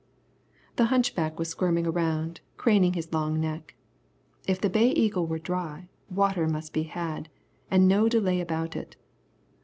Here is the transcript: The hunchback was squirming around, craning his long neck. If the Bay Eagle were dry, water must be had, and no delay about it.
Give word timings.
The 0.77 0.85
hunchback 0.85 1.37
was 1.37 1.49
squirming 1.49 1.85
around, 1.85 2.41
craning 2.57 2.93
his 2.93 3.13
long 3.13 3.39
neck. 3.39 3.75
If 4.47 4.59
the 4.59 4.67
Bay 4.67 4.89
Eagle 4.89 5.27
were 5.27 5.37
dry, 5.37 5.89
water 6.09 6.47
must 6.47 6.73
be 6.73 6.81
had, 6.89 7.29
and 7.69 7.87
no 7.87 8.09
delay 8.09 8.41
about 8.41 8.75
it. 8.75 8.95